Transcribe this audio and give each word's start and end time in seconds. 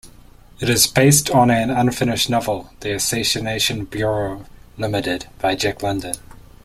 It 0.59 0.67
is 0.67 0.87
based 0.87 1.29
on 1.29 1.51
an 1.51 1.69
unfinished 1.69 2.27
novel, 2.27 2.71
"The 2.79 2.95
Assassination 2.95 3.85
Bureau, 3.85 4.45
Limited" 4.75 5.27
by 5.39 5.53
Jack 5.53 5.83
London. 5.83 6.15